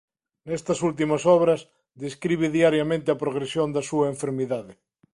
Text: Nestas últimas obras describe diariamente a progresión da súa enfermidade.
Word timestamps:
Nestas 0.49 0.79
últimas 0.89 1.23
obras 1.37 1.59
describe 2.05 2.47
diariamente 2.57 3.09
a 3.11 3.19
progresión 3.23 3.67
da 3.75 3.83
súa 3.89 4.05
enfermidade. 4.13 4.73